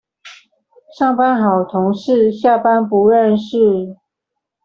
[0.97, 3.95] 上班好同事，下班不認識